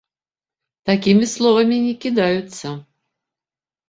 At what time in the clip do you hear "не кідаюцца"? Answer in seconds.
1.87-2.67